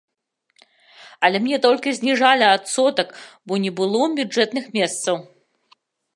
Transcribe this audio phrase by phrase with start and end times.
[1.27, 3.07] Але мне толькі зніжалі адсотак,
[3.47, 5.23] бо не было бюджэтны месцаў.